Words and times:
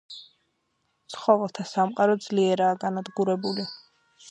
ცხოველთა 1.15 1.67
სამყარო 1.73 2.17
ძლიერაა 2.25 2.81
განადგურებული. 2.87 3.71